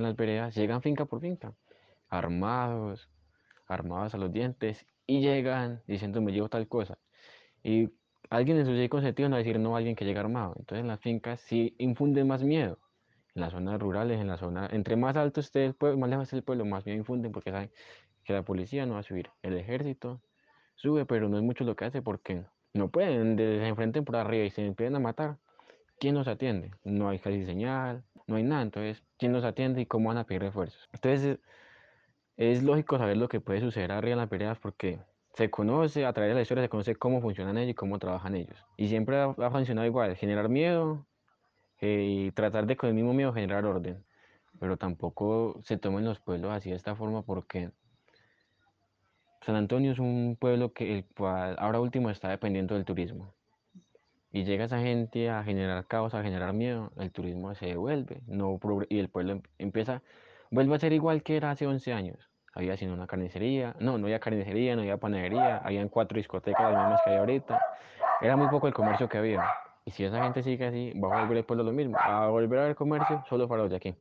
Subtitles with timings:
[0.00, 1.54] en las veredas, llegan finca por finca,
[2.08, 3.10] armados,
[3.66, 6.98] armados a los dientes, y llegan diciendo me llevo tal cosa.
[7.62, 7.90] Y
[8.30, 10.54] alguien en su con consentido no va a decir no a alguien que llega armado.
[10.58, 12.78] Entonces en las fincas sí infunden más miedo.
[13.34, 16.24] En las zonas rurales, en la zona, entre más alto esté el pueblo, más lejos
[16.24, 17.70] esté el pueblo, más miedo infunden porque saben
[18.24, 19.30] que la policía no va a subir.
[19.42, 20.22] El ejército
[20.74, 24.44] sube, pero no es mucho lo que hace porque no pueden, se enfrenten por arriba
[24.44, 25.38] y se empiezan a matar.
[25.98, 26.72] ¿Quién nos atiende?
[26.84, 28.62] No hay casi señal, no hay nada.
[28.62, 30.88] Entonces, ¿quién nos atiende y cómo van a pedir refuerzos?
[30.92, 31.38] Entonces,
[32.36, 34.98] es lógico saber lo que puede suceder arriba en las peleas porque
[35.34, 38.34] se conoce, a través de la historia se conoce cómo funcionan ellos y cómo trabajan
[38.34, 38.56] ellos.
[38.76, 41.06] Y siempre ha, funcionado igual, generar miedo
[41.80, 44.04] eh, y tratar de con el mismo miedo generar orden.
[44.58, 47.70] Pero tampoco se tomen los pueblos así de esta forma porque
[49.42, 53.34] San Antonio es un pueblo que ahora último está dependiendo del turismo.
[54.32, 58.58] Y llega esa gente a generar caos, a generar miedo, el turismo se devuelve no,
[58.88, 60.02] y el pueblo em, empieza,
[60.50, 64.06] vuelve a ser igual que era hace 11 años había sino una carnicería, no, no
[64.06, 67.60] había carnicería, no había panadería, habían cuatro discotecas las mismas que hay ahorita,
[68.20, 69.42] era muy poco el comercio que había.
[69.84, 72.58] Y si esa gente sigue así, va a volver el pueblo lo mismo, a volver
[72.58, 73.94] a haber comercio solo para los aquí.